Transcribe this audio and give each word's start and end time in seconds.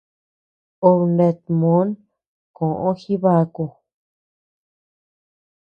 Obe 0.87 1.05
nata 1.17 1.49
mòn 1.61 1.87
koʼo 2.55 2.89
Jibaku. 2.99 3.65